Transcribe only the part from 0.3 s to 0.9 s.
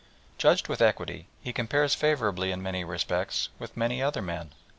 Judged with